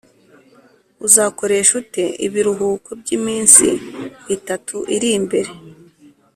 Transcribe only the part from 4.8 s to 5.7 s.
iri imbere?